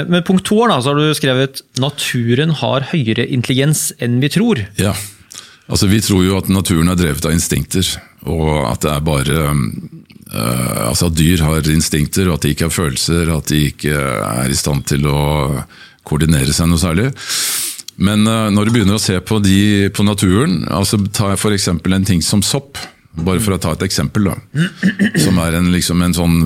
Med 0.00 0.24
punkt 0.24 0.46
to 0.48 0.56
da, 0.70 0.78
så 0.80 0.88
har 0.88 0.96
du 0.96 1.12
skrevet 1.12 1.58
naturen 1.76 2.54
har 2.62 2.86
høyere 2.94 3.26
intelligens 3.28 3.90
enn 4.00 4.22
vi 4.22 4.30
tror. 4.32 4.62
Ja, 4.80 4.94
altså 5.68 5.88
Vi 5.90 5.98
tror 6.00 6.22
jo 6.24 6.38
at 6.38 6.48
naturen 6.48 6.88
er 6.88 6.96
drevet 6.96 7.26
av 7.28 7.34
instinkter, 7.36 7.84
og 8.24 8.70
at 8.70 8.86
det 8.86 8.88
er 8.88 9.04
bare 9.04 9.42
uh, 9.52 10.88
altså 10.88 11.10
at 11.10 11.18
dyr 11.18 11.44
har 11.44 11.68
instinkter, 11.68 12.30
og 12.30 12.38
at 12.38 12.46
de 12.46 12.54
ikke 12.54 12.70
har 12.70 12.72
følelser, 12.72 13.34
at 13.36 13.52
de 13.52 13.66
ikke 13.68 13.92
er 13.92 14.48
i 14.48 14.56
stand 14.56 14.86
til 14.88 15.04
å 15.12 15.20
koordinere 16.08 16.56
seg 16.56 16.72
noe 16.72 16.80
særlig. 16.80 17.10
Men 18.00 18.24
uh, 18.24 18.48
når 18.48 18.64
du 18.64 18.72
begynner 18.78 18.96
å 18.96 19.04
se 19.10 19.20
på, 19.20 19.42
de, 19.44 19.92
på 19.92 20.08
naturen, 20.08 20.62
altså 20.72 21.02
ta 21.12 21.34
f.eks. 21.36 21.68
en 21.68 22.08
ting 22.08 22.24
som 22.24 22.40
sopp. 22.40 22.80
Bare 23.12 23.42
for 23.44 23.52
å 23.52 23.60
ta 23.60 23.74
et 23.76 23.84
eksempel, 23.84 24.30
da. 24.30 24.36
Som 25.20 25.36
er 25.42 25.58
en, 25.58 25.68
liksom 25.74 26.00
en 26.04 26.14
sånn 26.16 26.38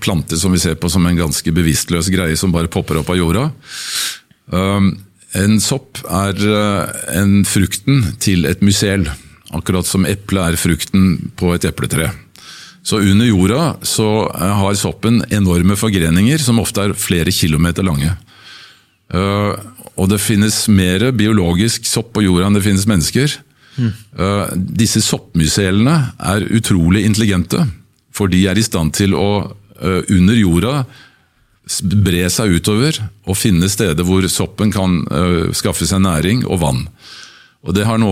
plante 0.00 0.38
som 0.40 0.54
vi 0.54 0.60
ser 0.62 0.78
på 0.80 0.88
som 0.88 1.04
en 1.06 1.18
ganske 1.18 1.52
bevisstløs 1.52 2.08
greie 2.14 2.36
som 2.40 2.54
bare 2.54 2.70
popper 2.72 3.02
opp 3.02 3.10
av 3.12 3.18
jorda. 3.20 3.44
Um, 4.48 4.94
en 5.36 5.58
sopp 5.60 6.00
er 6.08 6.38
uh, 6.40 6.88
en 7.12 7.42
frukten 7.44 8.14
til 8.24 8.48
et 8.48 8.64
mysel. 8.64 9.04
Akkurat 9.52 9.88
som 9.88 10.08
eplet 10.08 10.54
er 10.54 10.60
frukten 10.60 11.32
på 11.36 11.52
et 11.56 11.68
epletre. 11.68 12.08
Så 12.80 13.02
under 13.04 13.28
jorda 13.28 13.74
så 13.84 14.08
uh, 14.32 14.54
har 14.62 14.78
soppen 14.80 15.20
enorme 15.28 15.76
forgreninger 15.76 16.40
som 16.40 16.62
ofte 16.62 16.88
er 16.88 16.96
flere 16.96 17.34
kilometer 17.34 17.84
lange. 17.84 18.14
Uh, 19.12 19.52
og 20.00 20.08
det 20.08 20.22
finnes 20.24 20.56
mer 20.72 21.10
biologisk 21.12 21.84
sopp 21.88 22.14
på 22.16 22.24
jorda 22.24 22.48
enn 22.48 22.56
det 22.56 22.64
finnes 22.64 22.88
mennesker. 22.88 23.36
Mm. 23.78 23.92
Uh, 24.18 24.46
disse 24.80 25.02
soppmyselene 25.04 25.96
er 26.18 26.46
utrolig 26.54 27.04
intelligente, 27.06 27.62
for 28.14 28.30
de 28.30 28.44
er 28.50 28.58
i 28.58 28.66
stand 28.66 28.94
til 28.98 29.14
å 29.14 29.30
uh, 29.46 30.02
under 30.10 30.38
jorda 30.38 30.82
bre 32.00 32.24
seg 32.32 32.56
utover 32.56 32.96
og 33.28 33.36
finne 33.36 33.68
steder 33.68 34.06
hvor 34.08 34.24
soppen 34.32 34.72
kan 34.74 35.02
uh, 35.12 35.48
skaffe 35.56 35.86
seg 35.88 36.02
næring 36.04 36.46
og 36.48 36.62
vann. 36.64 36.84
Og 37.66 37.74
Det, 37.74 37.82
nå, 38.00 38.10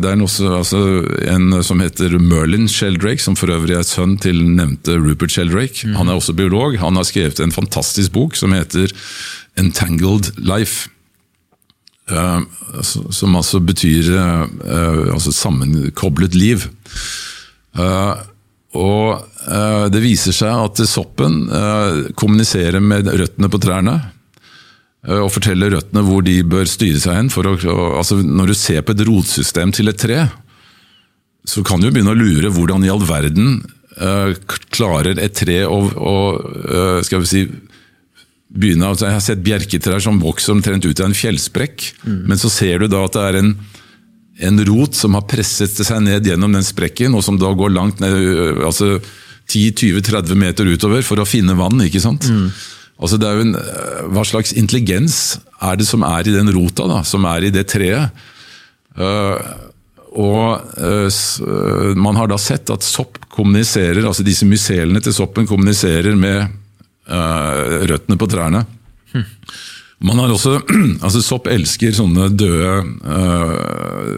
det 0.00 0.06
er 0.06 0.20
også, 0.22 0.52
altså, 0.60 0.80
en 1.28 1.58
som 1.66 1.80
heter 1.82 2.14
Merlin 2.22 2.68
Sheldrake, 2.70 3.20
som 3.20 3.34
for 3.36 3.50
øvrig 3.50 3.74
er 3.76 3.82
sønn 3.84 4.14
til 4.22 4.38
nevnte 4.46 4.94
Rupert 4.94 5.34
Sheldrake. 5.34 5.88
Mm. 5.90 5.96
Han 5.98 6.08
er 6.08 6.20
også 6.20 6.36
biolog. 6.38 6.78
Han 6.78 6.96
har 6.96 7.04
skrevet 7.04 7.42
en 7.42 7.52
fantastisk 7.52 8.14
bok 8.14 8.38
som 8.38 8.54
heter 8.54 8.94
Entangled 9.58 10.30
Life. 10.38 10.86
Uh, 12.10 12.42
som 13.14 13.36
altså 13.38 13.60
betyr 13.62 14.08
uh, 14.16 15.10
altså 15.14 15.32
sammenkoblet 15.34 16.34
liv. 16.34 16.66
Uh, 17.78 18.18
og 18.74 19.26
det 19.90 19.98
viser 19.98 20.34
seg 20.36 20.52
at 20.52 20.78
soppen 20.86 21.40
kommuniserer 22.14 22.78
med 22.78 23.08
røttene 23.08 23.48
på 23.50 23.58
trærne. 23.58 23.96
Og 25.10 25.32
forteller 25.34 25.72
røttene 25.74 26.04
hvor 26.06 26.22
de 26.22 26.36
bør 26.46 26.68
styre 26.70 27.00
seg 27.02 27.16
hen. 27.16 27.32
Å, 27.34 27.56
altså 27.98 28.20
når 28.22 28.52
du 28.52 28.54
ser 28.54 28.84
på 28.86 28.94
et 28.94 29.02
rotsystem 29.08 29.72
til 29.74 29.90
et 29.90 29.98
tre, 29.98 30.20
så 31.42 31.64
kan 31.66 31.82
du 31.82 31.88
begynne 31.88 32.14
å 32.14 32.20
lure 32.20 32.52
hvordan 32.54 32.86
i 32.86 32.92
all 32.94 33.02
verden 33.08 33.58
klarer 34.70 35.18
et 35.18 35.34
tre 35.40 35.64
å, 35.66 35.80
å 35.90 36.14
skal 37.02 37.24
vi 37.24 37.32
si, 37.32 37.42
begynne, 38.50 38.88
altså 38.88 39.06
Jeg 39.06 39.14
har 39.14 39.24
sett 39.24 39.44
bjerketrær 39.46 40.02
som 40.02 40.18
vokser 40.22 40.56
omtrent 40.56 40.86
ut 40.86 41.00
av 41.00 41.10
en 41.10 41.16
fjellsprekk, 41.16 41.86
mm. 42.02 42.18
men 42.30 42.40
så 42.40 42.50
ser 42.52 42.82
du 42.82 42.90
da 42.90 43.04
at 43.06 43.14
det 43.14 43.22
er 43.28 43.38
en, 43.44 43.54
en 44.50 44.64
rot 44.66 44.98
som 44.98 45.14
har 45.14 45.28
presset 45.30 45.78
seg 45.78 46.02
ned 46.02 46.26
gjennom 46.26 46.56
den 46.56 46.66
sprekken, 46.66 47.14
og 47.14 47.24
som 47.26 47.38
da 47.38 47.52
går 47.54 47.74
langt 47.76 48.02
ned, 48.02 48.18
altså 48.66 48.96
10-20-30 49.50 50.38
meter 50.38 50.68
utover 50.70 51.06
for 51.06 51.22
å 51.22 51.28
finne 51.28 51.56
vann. 51.58 51.80
ikke 51.86 52.02
sant? 52.02 52.26
Mm. 52.30 52.50
Altså 53.00 53.16
det 53.16 53.28
er 53.28 53.38
jo 53.38 53.46
en, 53.48 53.56
Hva 54.12 54.26
slags 54.28 54.52
intelligens 54.58 55.40
er 55.64 55.78
det 55.80 55.88
som 55.88 56.04
er 56.06 56.28
i 56.28 56.34
den 56.34 56.50
rota, 56.54 56.86
da, 56.90 57.00
som 57.06 57.24
er 57.30 57.48
i 57.48 57.54
det 57.54 57.66
treet? 57.72 58.22
Uh, 58.98 59.38
og 60.18 60.74
uh, 60.82 61.94
Man 61.96 62.18
har 62.18 62.30
da 62.30 62.38
sett 62.40 62.70
at 62.74 62.86
sopp 62.86 63.22
kommuniserer, 63.30 64.02
altså 64.04 64.26
disse 64.26 64.48
myselene 64.48 65.00
til 65.02 65.14
soppen 65.14 65.46
kommuniserer 65.48 66.18
med 66.18 66.59
røttene 67.10 68.18
på 68.20 68.28
trærne. 68.30 68.62
Hm. 69.12 69.24
Man 70.00 70.18
har 70.18 70.30
også, 70.32 70.60
altså 71.04 71.22
Sopp 71.24 71.46
elsker 71.50 71.92
sånne 71.96 72.28
døde 72.32 72.84
uh, 73.04 74.16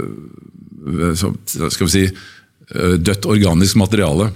Skal 1.73 1.87
vi 1.87 1.93
si 1.93 2.05
uh, 2.07 2.97
dødt 2.99 3.27
organisk 3.31 3.77
materiale. 3.81 4.31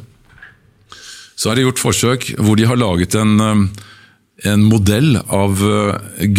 Så 1.37 1.50
er 1.50 1.55
det 1.56 1.62
gjort 1.66 1.84
forsøk 1.84 2.21
hvor 2.41 2.56
de 2.59 2.66
har 2.66 2.77
laget 2.81 3.15
en, 3.21 3.33
en 4.49 4.62
modell 4.65 5.16
av 5.21 5.53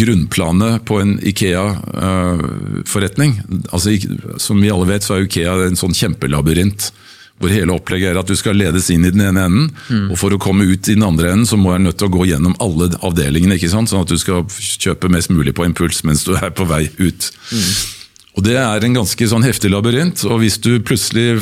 grunnplanet 0.00 0.84
på 0.90 0.94
en 0.98 1.12
Ikea-forretning. 1.22 3.30
Altså, 3.70 3.94
som 4.42 4.58
vi 4.58 4.72
alle 4.74 4.90
vet, 4.90 5.02
så 5.06 5.14
er 5.14 5.22
Ikea 5.28 5.54
en 5.68 5.78
sånn 5.78 5.94
kjempelabyrint 5.94 6.90
hvor 7.38 7.52
hele 7.52 7.74
opplegget 7.74 8.12
er 8.12 8.20
at 8.20 8.30
du 8.30 8.36
skal 8.38 8.58
ledes 8.58 8.90
inn 8.94 9.06
i 9.06 9.12
den 9.14 9.22
ene 9.28 9.44
enden, 9.46 9.68
mm. 9.88 10.08
og 10.12 10.18
for 10.20 10.34
å 10.34 10.40
komme 10.42 10.66
ut 10.66 10.88
i 10.88 10.96
den 10.96 11.06
andre 11.06 11.32
enden, 11.32 11.46
så 11.48 11.58
må 11.60 11.74
jeg 11.74 11.84
nødt 11.86 12.00
til 12.00 12.10
å 12.10 12.16
gå 12.16 12.26
gjennom 12.32 12.56
alle 12.62 12.90
avdelingene, 12.98 13.58
ikke 13.58 13.70
sant? 13.72 13.90
sånn 13.90 14.02
at 14.06 14.10
du 14.10 14.18
skal 14.20 14.46
kjøpe 14.48 15.10
mest 15.12 15.32
mulig 15.34 15.54
på 15.56 15.66
impuls 15.68 16.02
mens 16.06 16.26
du 16.26 16.34
er 16.38 16.50
på 16.54 16.66
vei 16.68 16.86
ut. 16.98 17.30
Mm. 17.52 17.70
Og 18.38 18.44
Det 18.46 18.54
er 18.54 18.84
en 18.86 18.94
ganske 18.94 19.26
sånn 19.26 19.42
heftig 19.42 19.70
labyrint, 19.72 20.22
og 20.28 20.38
hvis 20.44 20.60
du 20.62 20.76
plutselig 20.86 21.40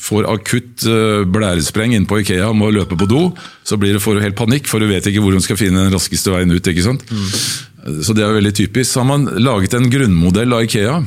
får 0.00 0.28
akutt 0.30 0.86
eh, 0.88 1.26
blærespreng 1.28 1.92
inne 1.92 2.08
på 2.08 2.22
Ikea 2.22 2.46
og 2.48 2.56
må 2.56 2.70
løpe 2.72 2.96
på 2.96 3.08
do, 3.10 3.26
så 3.60 3.76
blir 3.76 3.96
det 3.96 4.00
for 4.00 4.20
helt 4.24 4.38
panikk, 4.38 4.70
for 4.70 4.80
du 4.80 4.88
vet 4.88 5.04
ikke 5.04 5.20
hvor 5.20 5.36
du 5.36 5.44
skal 5.44 5.60
finne 5.60 5.84
den 5.84 5.92
raskeste 5.92 6.32
veien 6.32 6.52
ut. 6.52 6.64
ikke 6.64 6.86
sant? 6.86 7.04
Mm. 7.12 8.00
Så 8.06 8.16
det 8.16 8.24
er 8.24 8.32
veldig 8.36 8.54
typisk. 8.56 8.88
Så 8.88 9.02
har 9.02 9.10
man 9.10 9.28
laget 9.40 9.76
en 9.76 9.88
grunnmodell 9.92 10.56
av 10.56 10.64
Ikea 10.64 11.00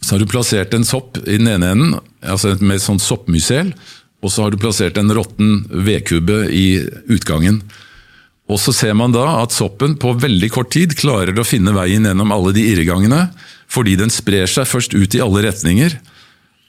så 0.00 0.14
har 0.14 0.22
du 0.22 0.30
plassert 0.30 0.74
en 0.74 0.86
sopp 0.86 1.18
i 1.26 1.38
den 1.40 1.50
ene 1.50 1.72
enden, 1.74 1.96
altså 2.22 2.56
med 2.60 2.78
et 2.78 2.84
sånt 2.84 3.04
soppmysel. 3.04 3.72
Og 4.24 4.32
så 4.34 4.44
har 4.44 4.50
du 4.50 4.58
plassert 4.60 4.98
en 4.98 5.12
råtten 5.14 5.62
vedkubbe 5.70 6.46
i 6.50 6.80
utgangen. 7.12 7.60
Og 8.48 8.58
så 8.58 8.72
ser 8.72 8.96
man 8.96 9.12
da 9.12 9.26
at 9.42 9.54
soppen 9.54 9.94
på 10.00 10.14
veldig 10.18 10.48
kort 10.54 10.72
tid 10.74 10.96
klarer 10.98 11.36
å 11.36 11.46
finne 11.46 11.74
veien 11.76 12.08
gjennom 12.08 12.32
alle 12.34 12.54
de 12.56 12.64
irregangene, 12.70 13.28
fordi 13.68 13.98
den 14.00 14.10
sprer 14.10 14.48
seg 14.48 14.66
først 14.66 14.96
ut 14.96 15.14
i 15.14 15.20
alle 15.22 15.44
retninger. 15.44 15.98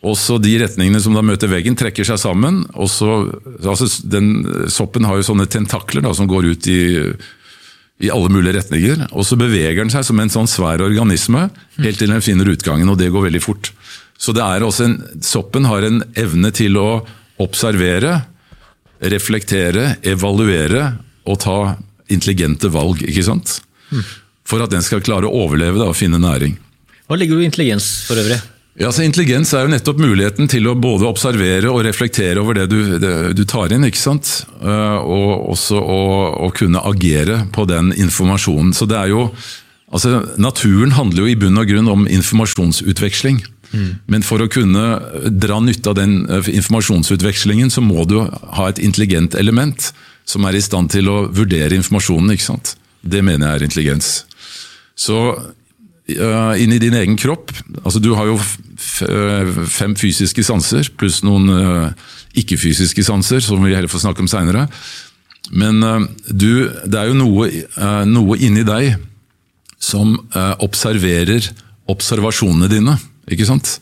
Også 0.05 0.37
de 0.43 0.53
retningene 0.61 0.99
som 1.03 1.15
da 1.15 1.23
møter 1.25 1.51
veggen, 1.51 1.77
trekker 1.79 2.07
seg 2.07 2.19
sammen. 2.21 2.65
og 2.75 2.91
så, 2.91 3.23
altså 3.63 3.87
den, 4.03 4.67
Soppen 4.71 5.07
har 5.07 5.17
jo 5.19 5.27
sånne 5.31 5.47
tentakler 5.49 6.03
da, 6.05 6.13
som 6.15 6.27
går 6.29 6.51
ut 6.53 6.69
i 6.71 6.79
i 7.99 8.09
alle 8.11 8.31
mulige 8.31 8.55
retninger. 8.55 9.07
Og 9.11 9.25
så 9.27 9.37
beveger 9.39 9.83
den 9.83 9.91
seg 9.91 10.05
som 10.07 10.19
en 10.21 10.31
sånn 10.31 10.47
svær 10.47 10.81
organisme 10.85 11.49
helt 11.79 11.99
til 11.99 12.11
den 12.11 12.23
finner 12.23 12.47
utgangen, 12.51 12.87
og 12.87 12.99
det 12.99 13.11
går 13.11 13.27
veldig 13.27 13.41
fort. 13.43 13.73
Så 14.19 14.35
det 14.35 14.43
er 14.43 14.65
også 14.65 14.85
en, 14.85 14.97
Soppen 15.23 15.67
har 15.69 15.85
en 15.87 16.01
evne 16.19 16.51
til 16.55 16.75
å 16.79 16.89
observere, 17.39 18.17
reflektere, 18.99 19.93
evaluere 20.03 20.89
og 21.29 21.39
ta 21.39 21.59
intelligente 22.11 22.71
valg. 22.73 23.05
ikke 23.07 23.23
sant? 23.23 23.61
For 24.49 24.61
at 24.63 24.73
den 24.73 24.83
skal 24.83 25.03
klare 25.05 25.29
å 25.29 25.43
overleve 25.45 25.79
da, 25.79 25.87
og 25.87 25.97
finne 25.97 26.19
næring. 26.19 26.57
Hva 27.07 27.17
ligger 27.17 27.39
du 27.39 27.45
i 27.45 27.49
intelligens 27.49 27.87
for 28.09 28.19
øvrig? 28.19 28.39
Ja, 28.79 28.91
så 28.95 29.03
Intelligens 29.03 29.49
er 29.51 29.65
jo 29.65 29.71
nettopp 29.73 29.97
muligheten 29.99 30.47
til 30.47 30.69
å 30.69 30.75
både 30.79 31.07
observere 31.09 31.67
og 31.67 31.81
reflektere 31.83 32.39
over 32.39 32.55
det 32.55 32.69
du, 32.71 32.77
det, 33.01 33.13
du 33.35 33.41
tar 33.43 33.73
inn. 33.75 33.83
ikke 33.83 33.99
sant? 33.99 34.29
Eh, 34.61 34.99
og 35.03 35.49
også 35.55 35.81
å, 35.81 35.97
å, 36.47 36.51
kunne 36.55 36.83
agere 36.87 37.41
på 37.51 37.65
den 37.67 37.91
informasjonen. 37.91 38.71
Så 38.77 38.87
det 38.87 38.95
er 38.95 39.11
jo, 39.11 39.25
altså 39.91 40.21
Naturen 40.39 40.95
handler 40.95 41.25
jo 41.25 41.33
i 41.33 41.35
bunn 41.41 41.59
og 41.59 41.67
grunn 41.67 41.91
om 41.91 42.07
informasjonsutveksling. 42.07 43.41
Men 44.09 44.25
for 44.25 44.41
å 44.41 44.49
kunne 44.51 44.85
dra 45.29 45.59
nytte 45.61 45.91
av 45.91 45.99
den 45.99 46.23
eh, 46.29 46.49
informasjonsutvekslingen, 46.59 47.69
så 47.73 47.83
må 47.85 48.05
du 48.09 48.19
ha 48.23 48.69
et 48.69 48.81
intelligent 48.81 49.37
element 49.39 49.91
som 50.29 50.45
er 50.45 50.57
i 50.57 50.63
stand 50.63 50.91
til 50.93 51.09
å 51.09 51.21
vurdere 51.33 51.77
informasjonen. 51.77 52.33
ikke 52.33 52.49
sant? 52.51 52.75
Det 53.01 53.23
mener 53.25 53.47
jeg 53.47 53.59
er 53.59 53.69
intelligens. 53.69 54.11
Så 54.99 55.19
inn 56.09 56.73
i 56.73 56.79
din 56.81 56.95
egen 56.97 57.17
kropp. 57.19 57.51
Altså, 57.83 57.99
du 58.01 58.13
har 58.17 58.29
jo 58.29 58.37
eh, 58.39 59.51
fem 59.69 59.95
fysiske 59.97 60.43
sanser, 60.45 60.89
pluss 60.97 61.21
noen 61.25 61.49
eh, 61.53 62.07
ikke-fysiske 62.41 63.03
sanser, 63.05 63.43
som 63.45 63.63
vi 63.63 63.75
heller 63.75 63.91
får 63.91 64.05
snakke 64.05 64.23
om 64.23 64.31
seinere. 64.31 64.67
Men 65.51 65.83
eh, 65.83 66.07
du, 66.29 66.69
det 66.85 66.99
er 67.01 67.11
jo 67.11 67.19
noe, 67.19 67.49
noe 68.09 68.39
inni 68.39 68.65
deg 68.67 68.97
som 69.79 70.17
observerer 70.59 71.45
observasjonene 71.89 72.67
dine. 72.69 72.97
Ikke 73.35 73.47
sant? 73.49 73.77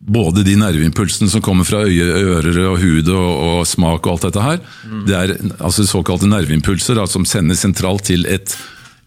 Både 0.00 0.44
de 0.46 0.56
nerveimpulsene 0.56 1.28
som 1.30 1.42
kommer 1.44 1.68
fra 1.68 1.82
øye, 1.84 2.06
ører 2.22 2.62
og 2.70 2.78
hud 2.80 3.10
og, 3.12 3.30
og, 3.30 3.58
smak 3.68 4.06
og 4.06 4.14
alt 4.14 4.28
dette 4.28 4.44
her. 4.46 4.62
Mm. 4.88 5.02
Det 5.08 5.16
er 5.18 5.34
altså 5.58 5.84
såkalte 5.88 6.30
nerveimpulser 6.30 6.96
da, 6.96 7.04
som 7.10 7.26
sendes 7.28 7.62
sentralt 7.66 8.06
til 8.08 8.24
et, 8.30 8.56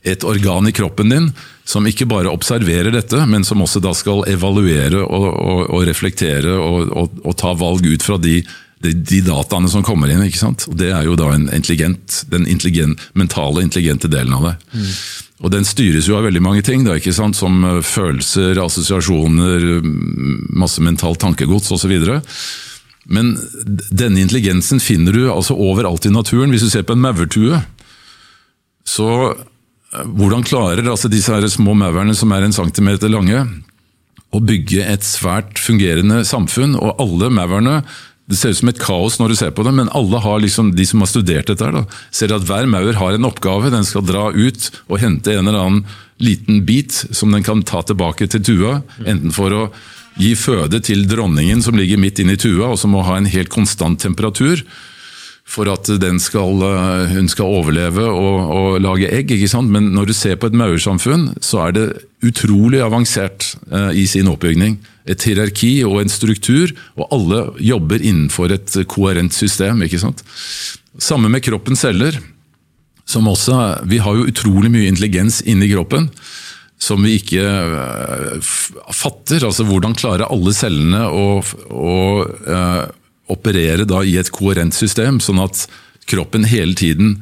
et 0.06 0.28
organ 0.28 0.70
i 0.70 0.76
kroppen 0.76 1.14
din 1.14 1.34
som 1.66 1.88
ikke 1.88 2.08
bare 2.12 2.32
observerer 2.32 2.92
dette, 2.92 3.22
men 3.26 3.46
som 3.48 3.62
også 3.64 3.80
da 3.84 3.94
skal 3.96 4.26
evaluere 4.28 5.00
og, 5.00 5.28
og, 5.32 5.62
og 5.72 5.86
reflektere 5.88 6.52
og, 6.60 6.92
og, 7.24 7.32
ta 7.40 7.54
valg 7.56 7.88
ut 7.88 8.04
fra 8.04 8.20
de 8.20 8.42
de, 8.84 8.92
de 8.94 9.22
dataene 9.24 9.70
som 9.72 9.84
kommer 9.86 10.12
inn. 10.12 10.24
ikke 10.28 10.42
sant? 10.42 10.68
Og 10.70 10.76
Det 10.80 10.92
er 10.92 11.08
jo 11.08 11.16
da 11.20 11.32
en 11.34 11.48
intelligent, 11.48 12.24
den 12.32 12.48
intelligent, 12.52 13.00
mentale, 13.16 13.64
intelligente 13.64 14.12
delen 14.12 14.36
av 14.36 14.50
det. 14.50 14.56
Mm. 14.74 14.92
Og 15.44 15.52
Den 15.56 15.68
styres 15.68 16.08
jo 16.08 16.18
av 16.20 16.28
veldig 16.28 16.44
mange 16.44 16.64
ting, 16.66 16.84
da, 16.88 16.98
ikke 17.00 17.16
sant? 17.16 17.40
som 17.40 17.64
eh, 17.68 17.80
følelser, 17.84 18.60
assosiasjoner, 18.64 19.82
masse 20.60 20.84
mentalt 20.84 21.22
tankegods 21.24 21.72
osv. 21.76 21.96
Men 23.04 23.34
denne 23.92 24.24
intelligensen 24.24 24.80
finner 24.84 25.16
du 25.16 25.26
altså 25.32 25.58
overalt 25.60 26.08
i 26.08 26.14
naturen. 26.14 26.54
Hvis 26.54 26.68
du 26.68 26.72
ser 26.72 26.88
på 26.88 26.96
en 26.96 27.04
maurtue, 27.04 27.60
så 28.88 29.10
eh, 29.32 30.08
hvordan 30.08 30.48
klarer 30.48 30.88
altså 30.92 31.12
disse 31.12 31.32
her 31.32 31.48
små 31.52 31.76
maurene 31.80 32.16
som 32.18 32.32
er 32.36 32.48
en 32.48 32.56
centimeter 32.56 33.12
lange, 33.12 33.46
å 34.34 34.40
bygge 34.42 34.88
et 34.90 35.04
svært 35.06 35.60
fungerende 35.62 36.24
samfunn? 36.28 36.76
Og 36.80 37.00
alle 37.04 37.32
maurene 37.32 37.84
det 38.30 38.38
ser 38.40 38.54
ut 38.54 38.60
som 38.62 38.70
et 38.72 38.80
kaos 38.80 39.18
når 39.20 39.34
du 39.34 39.36
ser 39.36 39.52
på 39.56 39.66
det, 39.68 39.74
men 39.76 39.92
alle 39.92 40.22
har 40.24 40.40
liksom, 40.40 40.72
de 40.78 40.86
som 40.88 41.04
har 41.04 41.12
studert 41.12 41.50
dette, 41.52 41.72
da, 41.76 41.84
ser 42.14 42.32
at 42.32 42.46
hver 42.48 42.70
maur 42.72 42.96
har 42.96 43.18
en 43.18 43.28
oppgave. 43.28 43.72
Den 43.74 43.84
skal 43.88 44.06
dra 44.08 44.30
ut 44.32 44.70
og 44.88 45.02
hente 45.04 45.36
en 45.36 45.50
eller 45.50 45.60
annen 45.60 45.84
liten 46.24 46.62
bit 46.64 46.96
som 47.12 47.34
den 47.36 47.44
kan 47.44 47.66
ta 47.68 47.82
tilbake 47.84 48.30
til 48.32 48.46
tua. 48.48 48.78
Enten 49.04 49.34
for 49.36 49.52
å 49.58 49.66
gi 50.22 50.32
føde 50.40 50.80
til 50.86 51.04
dronningen 51.10 51.64
som 51.66 51.76
ligger 51.76 52.00
midt 52.00 52.22
inne 52.24 52.38
i 52.38 52.40
tua, 52.40 52.72
og 52.72 52.80
som 52.80 52.94
må 52.96 53.04
ha 53.04 53.18
en 53.20 53.30
helt 53.30 53.52
konstant 53.52 54.00
temperatur 54.00 54.64
for 55.44 55.68
at 55.70 55.90
skal, 56.24 56.64
eh, 56.64 57.12
hun 57.14 57.28
skal 57.30 57.46
overleve 57.60 58.04
og, 58.08 58.38
og, 58.56 58.82
lage 58.82 59.10
egg. 59.12 59.32
ikke 59.32 59.52
sant? 59.52 59.70
Men 59.70 59.92
når 59.94 60.08
du 60.10 60.14
ser 60.14 60.38
på 60.40 60.48
et 60.48 60.58
maursamfunn, 60.58 61.34
så 61.44 61.68
er 61.68 61.72
det 61.76 61.88
utrolig 62.24 62.82
avansert 62.82 63.56
eh, 63.72 63.92
i 63.92 64.06
sin 64.08 64.28
oppbygning. 64.32 64.80
Et 65.06 65.20
hierarki 65.20 65.84
og 65.84 66.00
en 66.02 66.10
struktur, 66.10 66.72
og 66.96 67.12
alle 67.12 67.44
jobber 67.60 68.00
innenfor 68.00 68.56
et 68.56 68.78
koherent 68.88 69.36
system. 69.36 69.84
ikke 69.84 70.00
sant? 70.00 70.24
Samme 70.98 71.30
med 71.30 71.44
kroppens 71.44 71.84
celler. 71.84 72.20
som 73.06 73.28
også, 73.28 73.86
Vi 73.86 73.98
har 73.98 74.16
jo 74.16 74.26
utrolig 74.26 74.72
mye 74.72 74.88
intelligens 74.88 75.42
inni 75.42 75.68
kroppen 75.68 76.10
som 76.80 77.04
vi 77.04 77.18
ikke 77.20 77.44
eh, 77.44 78.40
fatter. 78.92 79.44
altså 79.44 79.64
Hvordan 79.68 79.96
klarer 79.96 80.32
alle 80.32 80.54
cellene 80.56 81.06
å, 81.08 81.44
å 81.70 81.98
operere 83.34 83.88
da 83.90 84.04
i 84.06 84.18
et 84.22 84.32
koherent 84.34 84.76
system, 84.76 85.20
sånn 85.24 85.42
at 85.44 85.66
kroppen 86.10 86.46
hele 86.48 86.76
tiden 86.78 87.18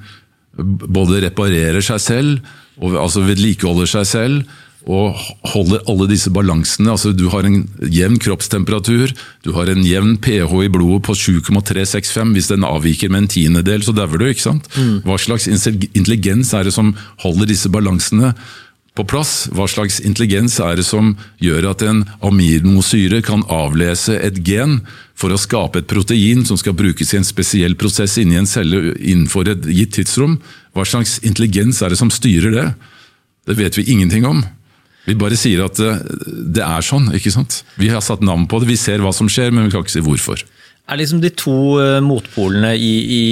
både 0.57 1.21
reparerer 1.25 1.83
seg 1.85 2.01
selv, 2.03 2.51
og, 2.81 2.97
altså 2.99 3.23
vedlikeholder 3.27 3.89
seg 3.89 4.09
selv, 4.09 4.59
og 4.89 5.17
holder 5.51 5.83
alle 5.91 6.07
disse 6.09 6.31
balansene. 6.33 6.89
altså 6.89 7.11
Du 7.13 7.27
har 7.29 7.45
en 7.45 7.59
jevn 7.85 8.17
kroppstemperatur, 8.21 9.13
du 9.45 9.51
har 9.53 9.69
en 9.69 9.83
jevn 9.85 10.15
pH 10.17 10.49
i 10.65 10.71
blodet 10.73 11.03
på 11.05 11.13
7,365. 11.13 12.33
Hvis 12.33 12.49
den 12.49 12.65
avviker 12.65 13.11
med 13.13 13.23
en 13.23 13.29
tiendedel, 13.29 13.83
så 13.85 13.93
dauer 13.93 14.17
du. 14.17 14.25
ikke 14.25 14.47
sant? 14.47 14.65
Mm. 14.73 15.03
Hva 15.05 15.19
slags 15.21 15.45
intelligens 15.47 16.53
er 16.57 16.65
det 16.65 16.73
som 16.73 16.95
holder 17.21 17.51
disse 17.53 17.69
balansene 17.69 18.33
på 18.97 19.05
plass? 19.07 19.47
Hva 19.55 19.67
slags 19.71 19.99
intelligens 20.03 20.57
er 20.63 20.75
det 20.79 20.85
som 20.88 21.13
gjør 21.43 21.69
at 21.71 21.83
en 21.88 22.03
aminosyre 22.27 23.21
kan 23.25 23.45
avlese 23.51 24.17
et 24.19 24.41
gen 24.45 24.79
for 25.17 25.31
å 25.31 25.39
skape 25.39 25.81
et 25.81 25.89
protein 25.91 26.43
som 26.47 26.59
skal 26.59 26.75
brukes 26.77 27.13
i 27.13 27.19
en 27.19 27.27
spesiell 27.27 27.77
prosess 27.79 28.17
inni 28.21 28.39
en 28.39 28.49
celle 28.49 28.95
innenfor 28.99 29.51
et 29.53 29.69
gitt 29.71 29.95
tidsrom? 29.99 30.39
Hva 30.75 30.88
slags 30.88 31.19
intelligens 31.23 31.81
er 31.81 31.93
det 31.93 32.01
som 32.01 32.11
styrer 32.11 32.55
det? 32.55 32.67
Det 33.47 33.57
vet 33.57 33.79
vi 33.79 33.88
ingenting 33.93 34.27
om. 34.27 34.43
Vi 35.07 35.17
bare 35.17 35.37
sier 35.39 35.63
at 35.65 35.79
det, 35.81 35.94
det 36.57 36.63
er 36.65 36.85
sånn. 36.85 37.09
ikke 37.17 37.33
sant? 37.33 37.63
Vi 37.81 37.89
har 37.89 38.03
satt 38.05 38.21
navn 38.25 38.45
på 38.49 38.61
det, 38.61 38.69
vi 38.69 38.79
ser 38.79 39.01
hva 39.01 39.13
som 39.15 39.29
skjer, 39.31 39.53
men 39.53 39.65
vi 39.65 39.73
kan 39.73 39.85
ikke 39.85 39.95
si 39.95 40.03
hvorfor. 40.05 40.44
Er 40.91 40.99
liksom 40.99 41.21
de 41.23 41.31
to 41.33 41.55
eh, 41.81 41.99
motpolene 42.03 42.73
i, 42.75 42.94
i 43.01 43.23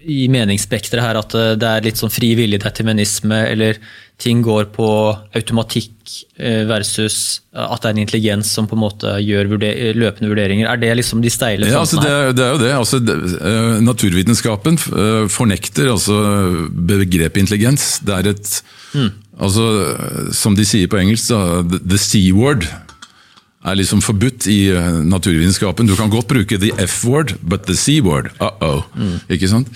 i 0.00 0.26
meningsspekteret 0.32 1.04
her 1.04 1.18
at 1.20 1.34
eh, 1.36 1.56
det 1.60 1.68
er 1.68 1.84
litt 1.84 2.00
sånn 2.00 2.12
fri 2.12 2.32
vilje 2.38 2.60
determinisme, 2.62 3.42
eller 3.52 3.80
ting 4.20 4.42
går 4.44 4.68
på 4.74 4.88
automatikk 5.36 6.12
eh, 6.36 6.66
versus 6.68 7.40
at 7.56 7.80
det 7.82 7.88
er 7.88 7.94
en 7.94 8.02
intelligens 8.02 8.50
som 8.52 8.68
på 8.68 8.76
en 8.76 8.82
måte 8.82 9.14
gjør 9.24 9.48
vurder 9.54 9.96
løpende 9.96 10.30
vurderinger. 10.32 10.68
Er 10.68 10.80
det 10.80 10.92
liksom 11.00 11.22
de 11.24 11.32
steile 11.32 11.70
ja, 11.70 11.80
altså 11.80 12.02
det, 12.02 12.10
er, 12.10 12.34
det, 12.36 12.44
er 12.44 12.52
jo 12.52 12.60
det. 12.60 12.74
Altså, 12.76 13.00
det 13.00 13.16
uh, 13.40 13.80
naturvitenskapen 13.84 14.78
uh, 14.92 15.24
fornekter 15.32 15.90
altså 15.92 16.20
begrepet 16.68 17.42
intelligens. 17.42 17.88
Det 18.04 18.16
er 18.18 18.30
et 18.34 18.52
mm. 18.92 19.10
altså, 19.40 19.66
Som 20.36 20.56
de 20.58 20.68
sier 20.68 20.90
på 20.90 21.00
engelsk, 21.00 21.32
da, 21.32 21.80
the 21.80 22.00
C-word 22.00 22.68
er 23.60 23.76
liksom 23.76 24.00
forbudt 24.00 24.46
i 24.48 24.72
naturvitenskapen. 25.04 25.88
Du 25.88 25.96
kan 25.98 26.12
godt 26.12 26.30
bruke 26.30 26.58
the 26.60 26.72
F-word, 26.86 27.34
but 27.42 27.66
the 27.68 27.76
C-word, 27.76 28.30
uh-oh. 28.40 28.86
Mm. 28.96 29.18
Ikke 29.36 29.50
sant? 29.52 29.68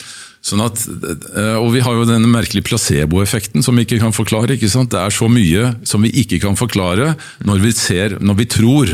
Sånn 0.44 0.60
at, 0.60 0.82
eh, 0.84 1.56
og 1.56 1.70
Vi 1.72 1.80
har 1.84 1.96
jo 1.96 2.04
denne 2.08 2.28
merkelige 2.28 2.66
placeboeffekten 2.68 3.64
som 3.64 3.76
vi 3.76 3.86
ikke 3.86 4.00
kan 4.02 4.12
forklare. 4.12 4.56
ikke 4.56 4.68
sant? 4.68 4.92
Det 4.92 5.00
er 5.00 5.12
så 5.12 5.28
mye 5.28 5.74
som 5.88 6.04
vi 6.04 6.12
ikke 6.12 6.40
kan 6.42 6.56
forklare 6.56 7.14
når 7.44 7.62
vi, 7.64 7.72
ser, 7.72 8.18
når 8.20 8.34
vi 8.42 8.44
tror 8.44 8.92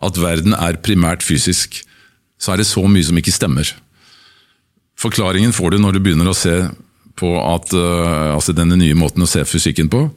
at 0.00 0.16
verden 0.16 0.56
er 0.56 0.80
primært 0.80 1.22
fysisk. 1.22 1.82
Så 2.40 2.52
er 2.52 2.56
det 2.60 2.68
så 2.68 2.84
mye 2.88 3.04
som 3.04 3.16
ikke 3.16 3.32
stemmer. 3.32 3.68
Forklaringen 4.96 5.52
får 5.52 5.76
du 5.76 5.78
når 5.78 5.96
du 5.96 6.00
begynner 6.00 6.28
å 6.28 6.36
se 6.36 6.68
på 7.16 7.32
at, 7.40 7.72
uh, 7.72 8.32
altså 8.36 8.52
denne 8.52 8.76
nye 8.76 8.96
måten 8.96 9.24
å 9.24 9.28
se 9.28 9.44
fysikken 9.44 9.88
på. 9.88 10.10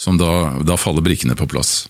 som 0.00 0.16
da, 0.16 0.62
da 0.64 0.78
faller 0.80 1.04
brikkene 1.04 1.36
på 1.36 1.44
plass. 1.44 1.84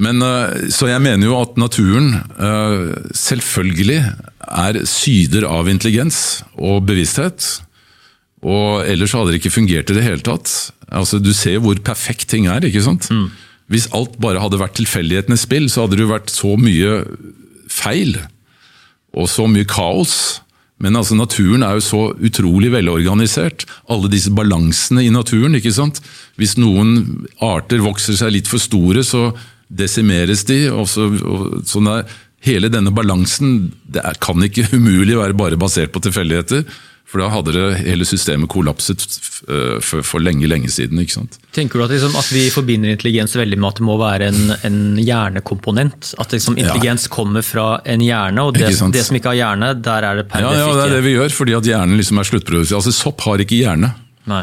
Men, 0.00 0.22
uh, 0.24 0.70
så 0.72 0.88
jeg 0.88 1.02
mener 1.04 1.28
jo 1.28 1.40
at 1.40 1.58
naturen 1.60 2.14
uh, 2.38 2.94
selvfølgelig 3.16 4.00
er 4.48 4.80
syder 4.88 5.46
av 5.48 5.68
intelligens 5.70 6.42
og 6.56 6.86
bevissthet. 6.88 7.60
Og 8.42 8.82
ellers 8.88 9.14
hadde 9.14 9.32
det 9.32 9.42
ikke 9.42 9.54
fungert 9.54 9.92
i 9.92 9.96
det 9.96 10.04
hele 10.06 10.24
tatt. 10.24 10.50
Altså, 10.90 11.20
du 11.22 11.30
ser 11.36 11.62
hvor 11.62 11.78
perfekt 11.84 12.30
ting 12.32 12.48
er. 12.50 12.64
ikke 12.66 12.82
sant? 12.84 13.08
Mm. 13.12 13.30
Hvis 13.72 13.88
alt 13.96 14.18
bare 14.20 14.42
hadde 14.42 14.60
vært 14.60 14.76
tilfeldighetenes 14.80 15.46
spill, 15.46 15.68
så 15.70 15.84
hadde 15.84 15.98
det 15.98 16.06
jo 16.06 16.12
vært 16.12 16.32
så 16.32 16.56
mye 16.60 17.02
feil. 17.70 18.16
Og 19.14 19.30
så 19.30 19.46
mye 19.48 19.68
kaos. 19.68 20.42
Men 20.82 20.98
altså, 20.98 21.14
naturen 21.14 21.62
er 21.62 21.78
jo 21.78 21.86
så 21.86 22.02
utrolig 22.18 22.72
velorganisert. 22.74 23.64
Alle 23.92 24.10
disse 24.10 24.32
balansene 24.34 25.06
i 25.06 25.14
naturen. 25.14 25.54
ikke 25.54 25.74
sant? 25.74 26.02
Hvis 26.40 26.58
noen 26.58 27.28
arter 27.38 27.84
vokser 27.84 28.18
seg 28.18 28.34
litt 28.34 28.50
for 28.50 28.62
store, 28.62 29.06
så 29.06 29.30
desimeres 29.72 30.44
de. 30.48 30.64
og, 30.72 30.86
så, 30.90 31.08
og 31.08 31.62
sånn 31.68 31.90
er 31.92 32.06
hele 32.42 32.70
denne 32.72 32.92
balansen 32.94 33.70
det 33.82 34.02
er, 34.02 34.18
kan 34.22 34.42
ikke 34.42 34.68
umulig 34.76 35.18
være 35.18 35.38
bare 35.38 35.60
basert 35.60 35.94
på 35.94 36.02
tilfeldigheter. 36.04 36.66
For 37.12 37.20
da 37.20 37.26
hadde 37.28 37.52
det 37.52 37.64
hele 37.82 38.06
systemet 38.08 38.48
kollapset 38.48 39.02
uh, 39.44 39.76
for, 39.84 40.00
for, 40.00 40.22
lenge 40.24 40.48
lenge 40.48 40.70
siden. 40.72 41.02
ikke 41.02 41.18
sant? 41.18 41.36
Tenker 41.52 41.76
du 41.76 41.84
at, 41.84 41.92
liksom, 41.92 42.14
at 42.16 42.30
vi 42.32 42.46
forbinder 42.54 42.88
intelligens 42.94 43.36
veldig 43.36 43.58
med 43.60 43.68
at 43.68 43.82
det 43.82 43.84
må 43.84 43.96
være 44.00 44.30
en, 44.30 44.54
en 44.64 44.78
hjernekomponent? 44.96 46.14
At 46.22 46.32
liksom, 46.32 46.56
intelligens 46.56 47.04
ja. 47.10 47.12
kommer 47.12 47.44
fra 47.44 47.66
en 47.84 48.00
hjerne, 48.00 48.46
og 48.46 48.56
det, 48.56 48.70
det, 48.96 49.04
som 49.04 49.18
ikke 49.18 49.34
har 49.34 49.40
hjerne, 49.42 49.74
der 49.84 50.08
er 50.08 50.22
det 50.22 50.26
per 50.32 50.46
ja, 50.46 50.54
ja, 50.56 50.72
det 50.78 50.86
er 50.86 50.96
det 50.96 51.04
vi 51.04 51.14
gjør, 51.18 51.36
fordi 51.36 51.58
at 51.60 51.68
hjernen 51.68 52.00
liksom 52.00 52.22
er 52.22 52.30
sluttprodukt. 52.30 52.72
Altså, 52.80 52.96
Sopp 52.96 53.20
har 53.28 53.44
ikke 53.44 53.60
hjerne, 53.60 53.92
Nei. 54.32 54.42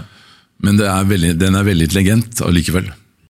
men 0.62 0.86
er 0.86 1.10
veldig, 1.10 1.34
den 1.42 1.58
er 1.58 1.66
veldig 1.66 1.90
intelligent 1.90 2.46
allikevel. 2.46 2.94